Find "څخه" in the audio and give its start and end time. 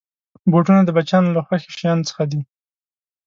2.09-2.23